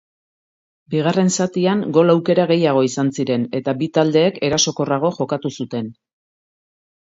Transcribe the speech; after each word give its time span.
Bigarren 0.93 1.29
zatian 1.35 1.83
gol 1.97 2.13
aukera 2.15 2.47
gehiago 2.53 2.83
izan 2.89 3.13
ziren 3.19 3.45
eta 3.61 3.77
bi 3.85 3.91
taldeek 4.01 4.43
erasokorrago 4.51 5.15
jokatu 5.23 5.57
zuten. 5.61 5.97